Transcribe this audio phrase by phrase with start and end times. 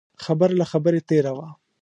[0.23, 1.47] خبره له خبرې تېره وه.